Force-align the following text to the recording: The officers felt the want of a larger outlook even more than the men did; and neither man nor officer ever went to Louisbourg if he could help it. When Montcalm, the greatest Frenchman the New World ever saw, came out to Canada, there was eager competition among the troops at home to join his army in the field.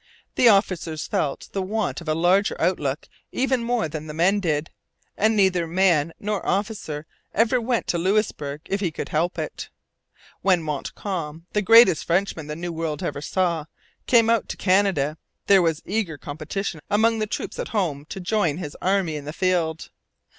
The 0.33 0.49
officers 0.49 1.05
felt 1.05 1.49
the 1.51 1.61
want 1.61 2.01
of 2.01 2.07
a 2.07 2.15
larger 2.15 2.59
outlook 2.59 3.07
even 3.31 3.63
more 3.63 3.87
than 3.87 4.07
the 4.07 4.15
men 4.15 4.39
did; 4.39 4.71
and 5.15 5.35
neither 5.37 5.67
man 5.67 6.11
nor 6.19 6.43
officer 6.43 7.05
ever 7.35 7.61
went 7.61 7.85
to 7.89 7.99
Louisbourg 7.99 8.61
if 8.65 8.79
he 8.79 8.89
could 8.89 9.09
help 9.09 9.37
it. 9.37 9.69
When 10.41 10.63
Montcalm, 10.63 11.45
the 11.53 11.61
greatest 11.61 12.03
Frenchman 12.05 12.47
the 12.47 12.55
New 12.55 12.71
World 12.73 13.03
ever 13.03 13.21
saw, 13.21 13.65
came 14.07 14.27
out 14.27 14.49
to 14.49 14.57
Canada, 14.57 15.19
there 15.45 15.61
was 15.61 15.83
eager 15.85 16.17
competition 16.17 16.79
among 16.89 17.19
the 17.19 17.27
troops 17.27 17.59
at 17.59 17.67
home 17.67 18.05
to 18.05 18.19
join 18.19 18.57
his 18.57 18.75
army 18.81 19.17
in 19.17 19.25
the 19.25 19.31
field. 19.33 19.91